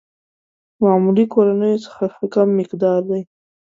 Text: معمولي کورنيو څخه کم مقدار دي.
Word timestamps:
معمولي 0.81 1.25
کورنيو 1.33 1.83
څخه 1.85 2.03
کم 2.33 2.47
مقدار 2.59 2.99
دي. 3.09 3.21